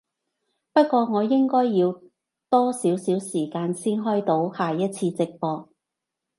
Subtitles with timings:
[0.73, 2.01] 不過我應該要
[2.49, 5.69] 多少少時間先開到下一次直播